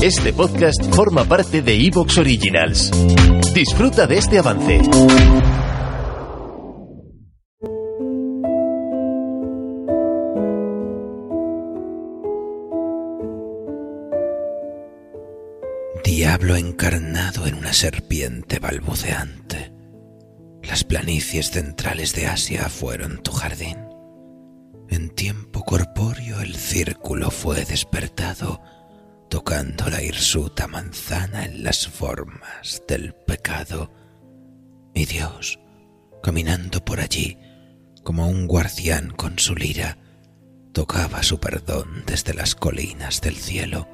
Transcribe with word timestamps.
Este 0.00 0.32
podcast 0.32 0.80
forma 0.94 1.24
parte 1.24 1.60
de 1.60 1.74
Evox 1.74 2.18
Originals. 2.18 2.92
Disfruta 3.52 4.06
de 4.06 4.18
este 4.18 4.38
avance. 4.38 4.80
Diablo 16.04 16.54
encarnado 16.54 17.48
en 17.48 17.56
una 17.56 17.72
serpiente 17.72 18.60
balbuceante. 18.60 19.72
Las 20.62 20.84
planicies 20.84 21.50
centrales 21.50 22.14
de 22.14 22.28
Asia 22.28 22.68
fueron 22.68 23.20
tu 23.20 23.32
jardín. 23.32 23.78
En 24.90 25.10
tiempo 25.10 25.64
corpóreo 25.64 26.40
el 26.40 26.54
círculo 26.54 27.32
fue 27.32 27.64
despertado 27.64 28.60
tocando 29.28 29.88
la 29.88 30.02
hirsuta 30.02 30.66
manzana 30.66 31.44
en 31.44 31.62
las 31.62 31.86
formas 31.86 32.82
del 32.88 33.14
pecado. 33.14 33.92
Y 34.94 35.04
Dios, 35.04 35.58
caminando 36.22 36.84
por 36.84 37.00
allí, 37.00 37.38
como 38.02 38.28
un 38.28 38.46
guardián 38.46 39.10
con 39.10 39.38
su 39.38 39.54
lira, 39.54 39.98
tocaba 40.72 41.22
su 41.22 41.38
perdón 41.40 42.04
desde 42.06 42.34
las 42.34 42.54
colinas 42.54 43.20
del 43.20 43.36
cielo. 43.36 43.88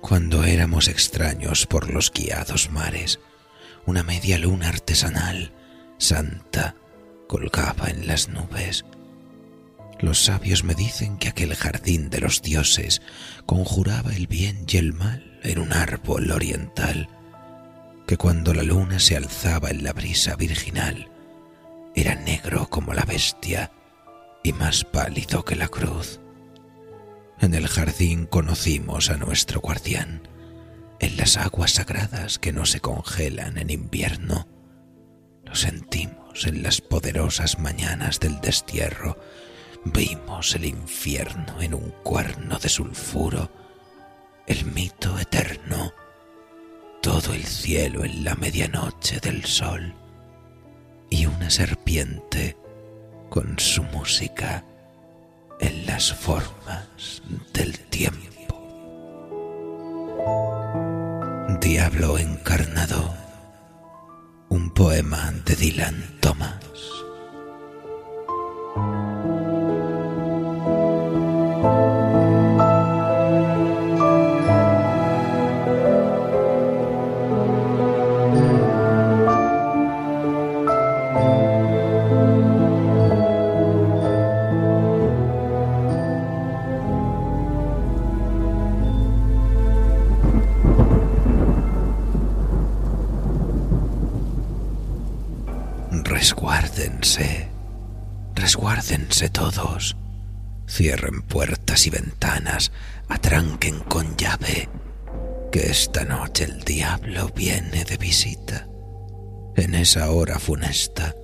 Cuando 0.00 0.44
éramos 0.44 0.88
extraños 0.88 1.66
por 1.66 1.92
los 1.92 2.12
guiados 2.12 2.70
mares, 2.70 3.20
una 3.86 4.02
media 4.02 4.38
luna 4.38 4.68
artesanal, 4.68 5.52
santa, 5.98 6.76
colgaba 7.26 7.88
en 7.88 8.06
las 8.06 8.28
nubes 8.28 8.84
los 10.02 10.24
sabios 10.24 10.64
me 10.64 10.74
dicen 10.74 11.18
que 11.18 11.28
aquel 11.28 11.54
jardín 11.54 12.10
de 12.10 12.20
los 12.20 12.42
dioses 12.42 13.02
conjuraba 13.46 14.14
el 14.14 14.26
bien 14.26 14.64
y 14.68 14.76
el 14.78 14.92
mal 14.92 15.38
en 15.42 15.58
un 15.58 15.72
árbol 15.72 16.30
oriental, 16.30 17.08
que 18.06 18.16
cuando 18.16 18.54
la 18.54 18.62
luna 18.62 18.98
se 18.98 19.16
alzaba 19.16 19.70
en 19.70 19.84
la 19.84 19.92
brisa 19.92 20.36
virginal, 20.36 21.10
era 21.94 22.14
negro 22.14 22.68
como 22.68 22.94
la 22.94 23.04
bestia 23.04 23.72
y 24.42 24.52
más 24.52 24.84
pálido 24.84 25.44
que 25.44 25.56
la 25.56 25.68
cruz. 25.68 26.20
En 27.40 27.54
el 27.54 27.68
jardín 27.68 28.26
conocimos 28.26 29.10
a 29.10 29.16
nuestro 29.16 29.60
guardián, 29.60 30.28
en 30.98 31.16
las 31.16 31.36
aguas 31.36 31.72
sagradas 31.72 32.38
que 32.38 32.52
no 32.52 32.66
se 32.66 32.80
congelan 32.80 33.58
en 33.58 33.70
invierno. 33.70 34.46
Lo 35.44 35.54
sentimos 35.54 36.46
en 36.46 36.62
las 36.62 36.80
poderosas 36.80 37.58
mañanas 37.58 38.20
del 38.20 38.40
destierro 38.40 39.18
vimos 39.84 40.54
el 40.54 40.64
infierno 40.66 41.60
en 41.60 41.74
un 41.74 41.90
cuerno 42.02 42.58
de 42.58 42.68
sulfuro, 42.68 43.50
el 44.46 44.64
mito 44.66 45.18
eterno, 45.18 45.92
todo 47.02 47.32
el 47.32 47.44
cielo 47.44 48.04
en 48.04 48.24
la 48.24 48.34
medianoche 48.34 49.20
del 49.20 49.44
sol 49.44 49.94
y 51.08 51.26
una 51.26 51.50
serpiente 51.50 52.56
con 53.28 53.58
su 53.58 53.82
música 53.84 54.64
en 55.60 55.86
las 55.86 56.12
formas 56.12 57.22
del 57.52 57.78
tiempo. 57.78 58.30
Diablo 61.60 62.18
encarnado, 62.18 63.14
un 64.48 64.70
poema 64.70 65.32
de 65.44 65.56
Dylan 65.56 66.18
Thomas. 66.20 66.59
Resguárdense 98.50 99.28
todos. 99.28 99.96
Cierren 100.68 101.22
puertas 101.22 101.86
y 101.86 101.90
ventanas, 101.90 102.72
atranquen 103.08 103.78
con 103.78 104.16
llave, 104.16 104.68
que 105.52 105.70
esta 105.70 106.04
noche 106.04 106.46
el 106.46 106.62
diablo 106.62 107.28
viene 107.28 107.84
de 107.84 107.96
visita. 107.96 108.66
En 109.54 109.76
esa 109.76 110.10
hora 110.10 110.40
funesta, 110.40 111.14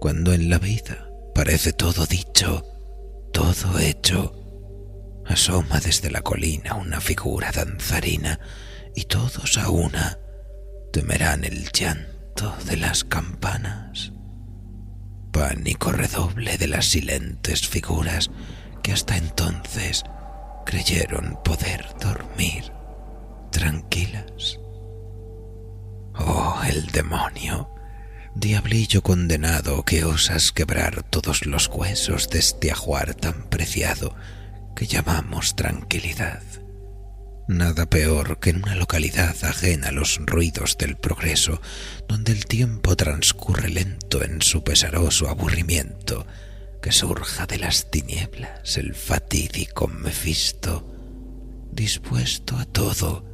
cuando 0.00 0.32
en 0.32 0.50
la 0.50 0.58
vida 0.58 1.08
parece 1.32 1.72
todo 1.72 2.06
dicho, 2.06 2.66
todo 3.32 3.78
hecho, 3.78 4.34
asoma 5.26 5.78
desde 5.78 6.10
la 6.10 6.22
colina 6.22 6.74
una 6.74 7.00
figura 7.00 7.52
danzarina 7.52 8.40
y 8.96 9.04
todos 9.04 9.58
a 9.58 9.70
una 9.70 10.18
temerán 10.92 11.44
el 11.44 11.70
llanto 11.70 12.52
de 12.66 12.78
las 12.78 13.04
campanas 13.04 14.10
pánico 15.30 15.92
redoble 15.92 16.58
de 16.58 16.68
las 16.68 16.86
silentes 16.86 17.66
figuras 17.68 18.30
que 18.82 18.92
hasta 18.92 19.16
entonces 19.16 20.04
creyeron 20.64 21.38
poder 21.44 21.86
dormir 22.00 22.72
tranquilas. 23.50 24.58
Oh, 26.14 26.60
el 26.68 26.86
demonio, 26.86 27.70
diablillo 28.34 29.02
condenado 29.02 29.84
que 29.84 30.04
osas 30.04 30.52
quebrar 30.52 31.02
todos 31.04 31.46
los 31.46 31.68
huesos 31.68 32.28
de 32.28 32.40
este 32.40 32.70
ajuar 32.70 33.14
tan 33.14 33.48
preciado 33.48 34.14
que 34.74 34.86
llamamos 34.86 35.56
tranquilidad. 35.56 36.42
Nada 37.48 37.86
peor 37.86 38.38
que 38.40 38.50
en 38.50 38.62
una 38.62 38.74
localidad 38.74 39.34
ajena 39.42 39.88
a 39.88 39.92
los 39.92 40.18
ruidos 40.18 40.76
del 40.76 40.98
progreso, 40.98 41.62
donde 42.06 42.32
el 42.32 42.44
tiempo 42.44 42.94
transcurre 42.94 43.70
lento 43.70 44.22
en 44.22 44.42
su 44.42 44.62
pesaroso 44.62 45.30
aburrimiento, 45.30 46.26
que 46.82 46.92
surja 46.92 47.46
de 47.46 47.56
las 47.56 47.90
tinieblas 47.90 48.76
el 48.76 48.94
fatídico 48.94 49.88
Mefisto, 49.88 50.86
dispuesto 51.72 52.54
a 52.58 52.66
todo 52.66 53.24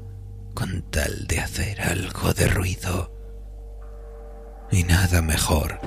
con 0.54 0.88
tal 0.92 1.26
de 1.26 1.40
hacer 1.40 1.80
algo 1.80 2.32
de 2.34 2.46
ruido. 2.46 3.10
Y 4.70 4.84
nada 4.84 5.22
mejor 5.22 5.80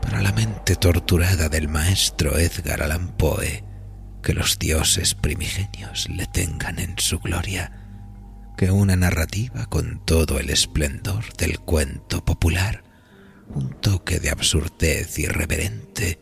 para 0.00 0.22
la 0.22 0.32
mente 0.32 0.76
torturada 0.76 1.50
del 1.50 1.68
maestro 1.68 2.38
Edgar 2.38 2.82
Allan 2.82 3.14
Poe 3.18 3.73
que 4.24 4.32
los 4.32 4.58
dioses 4.58 5.14
primigenios 5.14 6.08
le 6.08 6.26
tengan 6.26 6.78
en 6.78 6.98
su 6.98 7.20
gloria, 7.20 7.70
que 8.56 8.70
una 8.70 8.96
narrativa 8.96 9.66
con 9.66 10.02
todo 10.04 10.40
el 10.40 10.48
esplendor 10.48 11.34
del 11.36 11.60
cuento 11.60 12.24
popular, 12.24 12.82
un 13.54 13.78
toque 13.80 14.20
de 14.20 14.30
absurdez 14.30 15.18
irreverente, 15.18 16.18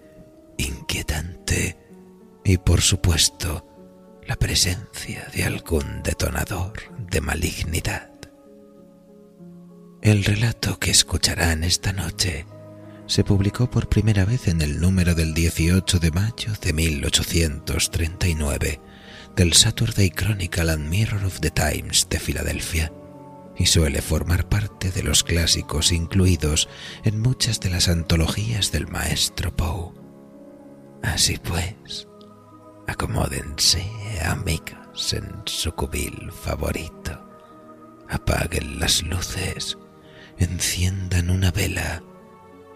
inquietante 0.58 1.78
y 2.44 2.58
por 2.58 2.80
supuesto 2.80 3.68
la 4.26 4.34
presencia 4.34 5.28
de 5.32 5.44
algún 5.44 6.02
detonador 6.02 6.72
de 7.08 7.20
malignidad. 7.20 8.10
El 10.00 10.24
relato 10.24 10.80
que 10.80 10.90
escucharán 10.90 11.62
esta 11.62 11.92
noche 11.92 12.46
se 13.06 13.24
publicó 13.24 13.70
por 13.70 13.88
primera 13.88 14.24
vez 14.24 14.48
en 14.48 14.62
el 14.62 14.80
número 14.80 15.14
del 15.14 15.34
18 15.34 15.98
de 15.98 16.10
mayo 16.10 16.52
de 16.60 16.72
1839 16.72 18.80
del 19.36 19.52
Saturday 19.52 20.10
Chronicle 20.10 20.70
and 20.70 20.88
Mirror 20.88 21.24
of 21.24 21.40
the 21.40 21.50
Times 21.50 22.08
de 22.08 22.18
Filadelfia 22.18 22.92
y 23.56 23.66
suele 23.66 24.02
formar 24.02 24.48
parte 24.48 24.90
de 24.90 25.02
los 25.02 25.22
clásicos 25.22 25.92
incluidos 25.92 26.68
en 27.04 27.20
muchas 27.20 27.60
de 27.60 27.70
las 27.70 27.88
antologías 27.88 28.72
del 28.72 28.88
maestro 28.88 29.54
Poe. 29.54 29.92
Así 31.02 31.38
pues, 31.38 32.08
acomódense, 32.86 33.84
amigos, 34.24 35.12
en 35.12 35.42
su 35.46 35.72
cubil 35.72 36.30
favorito, 36.32 37.28
apaguen 38.08 38.78
las 38.78 39.02
luces, 39.02 39.78
enciendan 40.38 41.30
una 41.30 41.50
vela, 41.50 42.02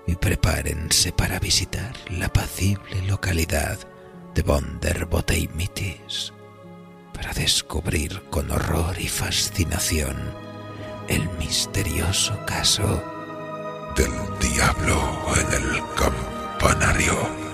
y 0.07 0.15
prepárense 0.15 1.13
para 1.13 1.39
visitar 1.39 1.95
la 2.11 2.27
apacible 2.27 3.03
localidad 3.03 3.79
de 4.35 4.43
Bonderboteimitis 4.43 6.33
para 7.13 7.33
descubrir 7.33 8.23
con 8.31 8.51
horror 8.51 9.01
y 9.01 9.09
fascinación 9.09 10.17
el 11.09 11.29
misterioso 11.39 12.39
caso 12.47 13.03
del 13.97 14.13
diablo 14.39 15.01
en 15.35 15.63
el 15.63 15.83
campanario. 15.97 17.46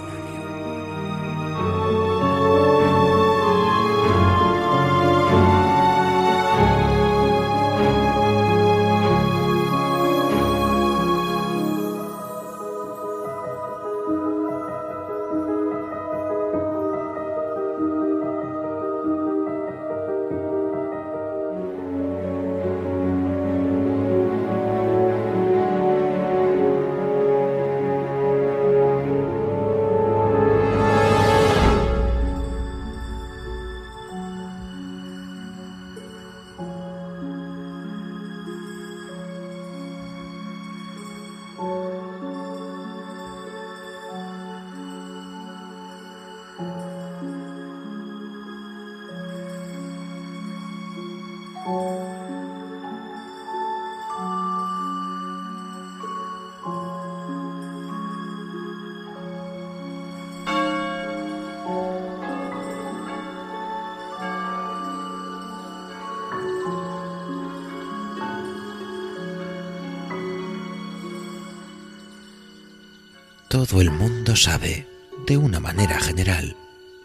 Todo 73.52 73.82
el 73.82 73.90
mundo 73.90 74.34
sabe, 74.34 74.86
de 75.26 75.36
una 75.36 75.60
manera 75.60 76.00
general, 76.00 76.56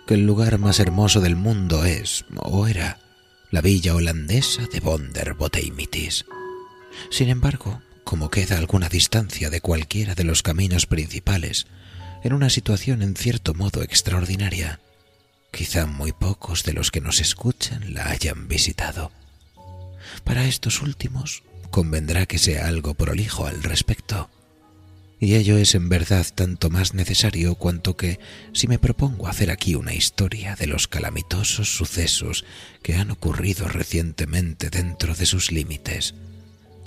que 0.08 0.14
el 0.14 0.26
lugar 0.26 0.58
más 0.60 0.80
hermoso 0.80 1.20
del 1.20 1.36
mundo 1.36 1.84
es, 1.84 2.24
o 2.38 2.68
era, 2.68 3.00
la 3.52 3.60
villa 3.60 3.94
holandesa 3.94 4.62
de 4.72 4.80
Vonderboteimitis. 4.80 6.24
Sin 7.12 7.28
embargo, 7.28 7.82
como 8.06 8.30
queda 8.30 8.58
alguna 8.58 8.88
distancia 8.88 9.50
de 9.50 9.60
cualquiera 9.60 10.16
de 10.16 10.24
los 10.24 10.42
caminos 10.42 10.86
principales, 10.86 11.68
en 12.24 12.32
una 12.32 12.50
situación 12.50 13.02
en 13.02 13.18
cierto 13.18 13.54
modo 13.54 13.84
extraordinaria, 13.84 14.80
quizá 15.52 15.86
muy 15.86 16.14
pocos 16.14 16.64
de 16.64 16.72
los 16.72 16.92
que 16.92 17.02
nos 17.02 17.20
escuchan 17.20 17.94
la 17.94 18.08
hayan 18.08 18.48
visitado. 18.48 19.12
Para 20.24 20.46
estos 20.46 20.82
últimos, 20.82 21.44
convendrá 21.72 22.26
que 22.26 22.38
sea 22.38 22.68
algo 22.70 22.94
prolijo 22.94 23.48
al 23.48 23.64
respecto 23.64 24.30
y 25.20 25.36
ello 25.36 25.58
es 25.58 25.74
en 25.74 25.90
verdad 25.90 26.26
tanto 26.34 26.70
más 26.70 26.94
necesario 26.94 27.56
cuanto 27.56 27.98
que, 27.98 28.20
si 28.54 28.68
me 28.68 28.78
propongo 28.78 29.28
hacer 29.28 29.50
aquí 29.50 29.74
una 29.74 29.94
historia 29.94 30.56
de 30.56 30.68
los 30.68 30.88
calamitosos 30.88 31.76
sucesos 31.76 32.46
que 32.84 32.96
han 32.96 33.10
ocurrido 33.10 33.68
recientemente 33.68 34.70
dentro 34.70 35.16
de 35.16 35.26
sus 35.26 35.52
límites, 35.52 36.14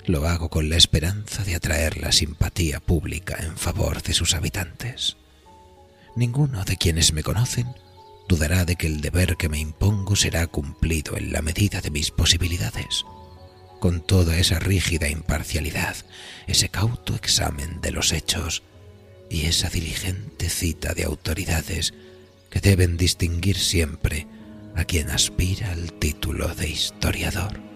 lo 0.05 0.27
hago 0.27 0.49
con 0.49 0.69
la 0.69 0.77
esperanza 0.77 1.43
de 1.43 1.55
atraer 1.55 1.97
la 1.97 2.11
simpatía 2.11 2.79
pública 2.79 3.37
en 3.39 3.57
favor 3.57 4.01
de 4.01 4.13
sus 4.13 4.33
habitantes. 4.33 5.17
Ninguno 6.15 6.63
de 6.63 6.77
quienes 6.77 7.13
me 7.13 7.23
conocen 7.23 7.67
dudará 8.29 8.63
de 8.63 8.77
que 8.77 8.87
el 8.87 9.01
deber 9.01 9.35
que 9.35 9.49
me 9.49 9.59
impongo 9.59 10.15
será 10.15 10.47
cumplido 10.47 11.17
en 11.17 11.33
la 11.33 11.41
medida 11.41 11.81
de 11.81 11.91
mis 11.91 12.11
posibilidades 12.11 13.03
con 13.81 13.99
toda 13.99 14.37
esa 14.37 14.59
rígida 14.59 15.09
imparcialidad, 15.09 15.95
ese 16.45 16.69
cauto 16.69 17.15
examen 17.15 17.81
de 17.81 17.89
los 17.89 18.11
hechos 18.13 18.61
y 19.27 19.47
esa 19.47 19.69
diligente 19.69 20.49
cita 20.49 20.93
de 20.93 21.03
autoridades 21.03 21.95
que 22.51 22.59
deben 22.59 22.95
distinguir 22.95 23.57
siempre 23.57 24.27
a 24.75 24.85
quien 24.85 25.09
aspira 25.09 25.71
al 25.71 25.93
título 25.93 26.47
de 26.53 26.69
historiador. 26.69 27.70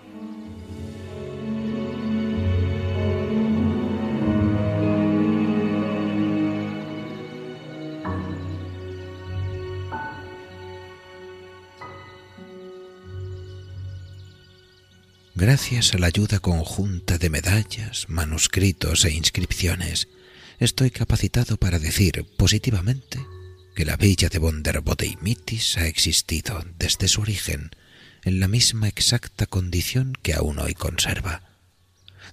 Gracias 15.37 15.93
a 15.93 15.97
la 15.97 16.07
ayuda 16.07 16.39
conjunta 16.39 17.17
de 17.17 17.29
medallas, 17.29 18.05
manuscritos 18.07 19.03
e 19.03 19.11
inscripciones, 19.11 20.07
estoy 20.59 20.91
capacitado 20.91 21.57
para 21.57 21.77
decir 21.77 22.25
positivamente 22.37 23.19
que 23.75 23.83
la 23.83 23.97
villa 23.97 24.29
de 24.29 24.39
Vonderbodeimitis 24.39 25.77
ha 25.77 25.87
existido 25.87 26.63
desde 26.79 27.09
su 27.09 27.19
origen 27.19 27.71
en 28.23 28.39
la 28.39 28.47
misma 28.47 28.87
exacta 28.87 29.45
condición 29.45 30.13
que 30.21 30.35
aún 30.35 30.57
hoy 30.57 30.73
conserva. 30.73 31.41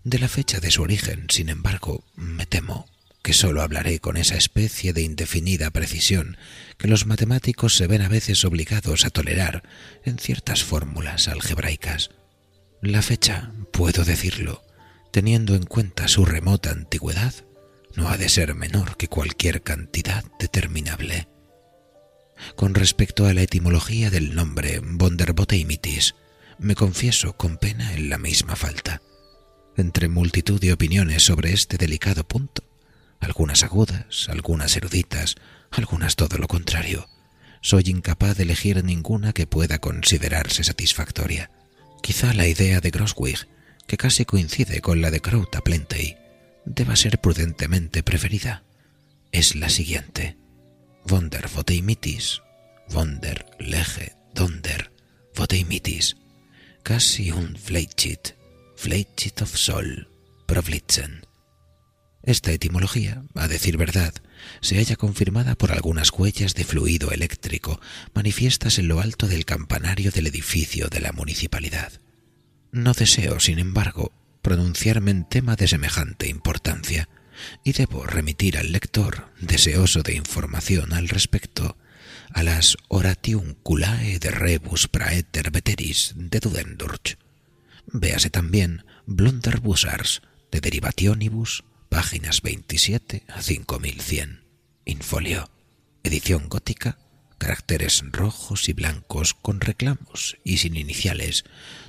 De 0.05 0.21
la 0.21 0.29
fecha 0.29 0.61
de 0.61 0.71
su 0.71 0.83
origen, 0.83 1.27
sin 1.29 1.49
embargo, 1.49 2.05
me 2.15 2.47
temo 2.47 2.87
que 3.25 3.33
sólo 3.33 3.63
hablaré 3.63 3.99
con 3.99 4.17
esa 4.17 4.37
especie 4.37 4.93
de 4.93 5.03
indefinida 5.03 5.71
precisión 5.73 6.37
que 6.79 6.87
los 6.87 7.07
matemáticos 7.07 7.77
se 7.77 7.89
ven 7.89 8.03
a 8.03 8.09
veces 8.09 8.45
obligados 8.45 9.05
a 9.05 9.11
tolerar 9.11 9.65
en 10.05 10.19
ciertas 10.19 10.63
fórmulas 10.63 11.27
algebraicas. 11.27 12.11
La 12.83 13.01
fecha, 13.01 13.53
puedo 13.73 14.05
decirlo, 14.05 14.65
teniendo 15.13 15.55
en 15.55 15.63
cuenta 15.63 16.09
su 16.09 16.25
remota 16.25 16.73
antigüedad, 16.73 17.33
no 17.95 18.09
ha 18.09 18.17
de 18.17 18.29
ser 18.29 18.57
menor 18.57 18.97
que 18.97 19.07
cualquier 19.07 19.63
cantidad 19.63 20.25
determinable. 20.41 21.29
Con 22.57 22.75
respecto 22.75 23.27
a 23.27 23.35
la 23.35 23.43
etimología 23.43 24.11
del 24.11 24.35
nombre 24.35 24.81
Vonderboteimitis, 24.83 26.17
me 26.59 26.75
confieso 26.75 27.37
con 27.37 27.57
pena 27.57 27.95
en 27.95 28.09
la 28.09 28.19
misma 28.19 28.57
falta. 28.57 29.01
Entre 29.77 30.09
multitud 30.09 30.61
de 30.61 30.73
opiniones 30.73 31.23
sobre 31.23 31.53
este 31.53 31.79
delicado 31.79 32.27
punto, 32.27 32.65
algunas 33.21 33.63
agudas, 33.63 34.27
algunas 34.29 34.77
eruditas, 34.77 35.37
algunas 35.71 36.17
todo 36.17 36.37
lo 36.37 36.49
contrario, 36.49 37.09
soy 37.61 37.85
incapaz 37.87 38.37
de 38.37 38.43
elegir 38.43 38.83
ninguna 38.83 39.33
que 39.33 39.47
pueda 39.47 39.79
considerarse 39.79 40.65
satisfactoria. 40.65 41.49
Quizá 42.03 42.35
la 42.35 42.49
idea 42.49 42.81
de 42.81 42.91
Groswig, 42.91 43.49
que 43.87 43.97
casi 43.97 44.25
coincide 44.25 44.81
con 44.81 45.01
la 45.01 45.11
de 45.11 45.21
Crowta 45.21 45.61
Plenty, 45.61 46.17
deba 46.65 46.97
ser 46.97 47.21
prudentemente 47.21 48.03
preferida. 48.03 48.65
Es 49.31 49.55
la 49.55 49.69
siguiente. 49.69 50.37
Wonder 51.07 51.49
voteimitis, 51.49 52.43
Wonder 52.91 53.47
lege 53.59 54.15
donder 54.35 54.93
voteimitis, 55.35 56.17
casi 56.83 57.31
un 57.31 57.57
Fleischit, 57.57 58.35
Fleischit 58.77 59.41
of 59.43 59.57
Sol, 59.57 60.09
Provlitzen. 60.47 61.27
Esta 62.25 62.53
etimología, 62.53 63.23
a 63.35 63.49
decir 63.49 63.77
verdad, 63.77 64.15
se 64.61 64.77
halla 64.77 64.95
confirmada 64.97 65.57
por 65.57 65.73
algunas 65.73 66.11
huellas 66.13 66.55
de 66.55 66.65
fluido 66.65 67.11
eléctrico 67.11 67.81
manifiestas 68.15 68.79
en 68.79 68.89
lo 68.89 69.01
alto 69.01 69.27
del 69.27 69.45
campanario 69.45 70.13
del 70.13 70.29
edificio 70.29 70.89
de 70.89 71.01
la 71.01 71.13
municipalidad. 71.13 71.93
No 72.71 72.93
deseo, 72.93 73.41
sin 73.41 73.59
embargo, 73.59 74.13
pronunciarme 74.41 75.11
en 75.11 75.25
tema 75.25 75.57
de 75.57 75.67
semejante 75.67 76.29
importancia, 76.29 77.09
y 77.65 77.73
debo 77.73 78.07
remitir 78.07 78.57
al 78.57 78.71
lector, 78.71 79.29
deseoso 79.41 80.03
de 80.03 80.15
información 80.15 80.93
al 80.93 81.09
respecto, 81.09 81.77
a 82.33 82.43
las 82.45 82.77
Oratium 82.89 83.55
Culae 83.63 84.19
de 84.21 84.31
Rebus 84.31 84.87
Praeter 84.87 85.51
Veteris 85.51 86.15
de 86.17 86.39
Dudendurch. 86.39 87.19
Véase 87.87 88.31
también 88.31 88.85
Blunderbussars 89.07 90.23
de 90.51 90.61
Derivationibus 90.61 91.65
páginas 91.93 92.41
27 92.41 93.25
a 93.29 93.43
5100. 93.43 94.47
Infolio, 94.87 95.51
edición 96.03 96.49
gótica, 96.49 96.97
caracteres 97.37 98.03
rojos 98.11 98.71
y 98.71 98.73
blancos 98.73 99.35
con 99.35 99.61
reclamos 99.61 100.39
y 100.43 100.57
sin 100.57 100.79
iniciales, 100.79 101.45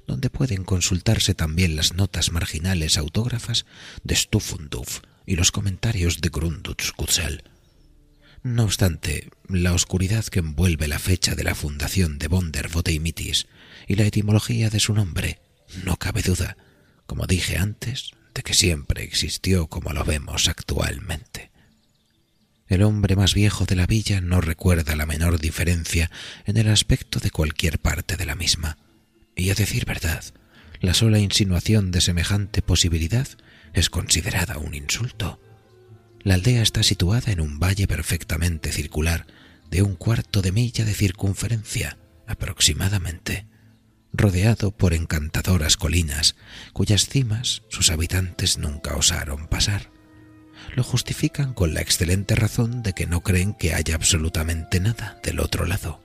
donde 0.06 0.30
pueden 0.30 0.66
consultarse 0.66 1.36
también 1.36 1.78
las 1.78 1.94
notas 1.94 2.34
marginales 2.34 2.98
autógrafas 2.98 3.66
de 4.04 4.18
Stuffunduf 4.18 5.00
y 5.26 5.38
los 5.38 5.54
comentarios 5.54 6.20
de 6.20 6.28
Grundutzkutzel. 6.28 7.46
No 8.42 8.66
obstante, 8.66 9.30
la 9.48 9.72
oscuridad 9.72 10.26
que 10.26 10.40
envuelve 10.40 10.90
la 10.90 11.00
fecha 11.00 11.34
de 11.34 11.46
la 11.46 11.56
fundación 11.56 12.20
de 12.20 12.28
Bonder 12.28 12.68
Voteimitis 12.68 13.48
y 13.88 13.96
la 13.96 14.04
etimología 14.04 14.70
de 14.70 14.82
su 14.82 14.94
nombre, 14.94 15.40
no 15.86 15.96
cabe 15.96 16.24
duda, 16.24 16.58
como 17.06 17.26
dije 17.26 17.58
antes, 17.58 18.12
que 18.42 18.54
siempre 18.54 19.04
existió 19.04 19.68
como 19.68 19.94
lo 19.94 20.04
vemos 20.04 20.48
actualmente. 20.48 21.52
El 22.68 22.82
hombre 22.82 23.16
más 23.16 23.34
viejo 23.34 23.66
de 23.66 23.76
la 23.76 23.86
villa 23.86 24.22
no 24.22 24.42
recuerda 24.42 24.96
la 24.96 25.06
menor 25.06 25.40
diferencia 25.40 26.10
en 26.46 26.58
el 26.58 26.70
aspecto 26.70 27.20
de 27.20 27.30
cualquier 27.30 27.78
parte 27.78 28.18
de 28.18 28.26
la 28.26 28.36
misma. 28.36 28.78
Y 29.36 29.52
a 29.52 29.56
decir 29.56 29.86
verdad, 29.86 30.24
la 30.80 30.94
sola 30.94 31.20
insinuación 31.20 31.92
de 31.92 32.02
semejante 32.02 32.62
posibilidad 32.62 33.28
es 33.74 33.90
considerada 33.90 34.58
un 34.58 34.74
insulto. 34.74 35.40
La 36.24 36.36
aldea 36.36 36.62
está 36.62 36.84
situada 36.84 37.32
en 37.32 37.42
un 37.42 37.60
valle 37.60 37.86
perfectamente 37.86 38.72
circular, 38.72 39.28
de 39.70 39.82
un 39.82 39.96
cuarto 39.96 40.42
de 40.42 40.52
milla 40.52 40.86
de 40.86 40.94
circunferencia 40.94 41.98
aproximadamente, 42.28 43.46
rodeado 44.14 44.72
por 44.72 44.94
encantadoras 44.94 45.76
colinas, 45.76 46.36
cuyas 46.72 47.08
cimas 47.08 47.64
sus 47.70 47.90
habitantes 47.90 48.58
nunca 48.58 48.96
osaron 48.96 49.48
pasar. 49.48 49.92
Lo 50.76 50.84
justifican 50.84 51.54
con 51.54 51.74
la 51.74 51.82
excelente 51.82 52.36
razón 52.36 52.84
de 52.84 52.94
que 52.94 53.08
no 53.08 53.22
creen 53.22 53.54
que 53.54 53.74
haya 53.74 53.96
absolutamente 53.96 54.80
nada 54.80 55.20
del 55.24 55.40
otro 55.40 55.66
lado. 55.66 56.02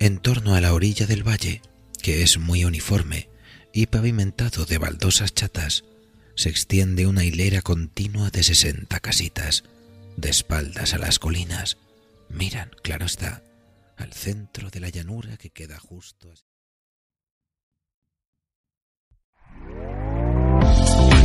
En 0.00 0.18
torno 0.18 0.54
a 0.54 0.60
la 0.60 0.74
orilla 0.74 1.06
del 1.06 1.26
valle, 1.26 1.62
que 2.02 2.22
es 2.22 2.38
muy 2.38 2.64
uniforme 2.64 3.28
y 3.72 3.86
pavimentado 3.86 4.64
de 4.64 4.78
baldosas 4.78 5.34
chatas, 5.34 5.84
se 6.34 6.48
extiende 6.48 7.06
una 7.06 7.24
hilera 7.24 7.62
continua 7.62 8.30
de 8.30 8.42
sesenta 8.42 9.00
casitas, 9.00 9.64
de 10.16 10.30
espaldas 10.30 10.94
a 10.94 10.98
las 10.98 11.18
colinas. 11.18 11.78
Miran, 12.28 12.70
claro 12.82 13.06
está, 13.06 13.42
al 13.96 14.12
centro 14.12 14.70
de 14.70 14.80
la 14.80 14.88
llanura 14.88 15.36
que 15.36 15.50
queda 15.50 15.78
justo 15.78 16.32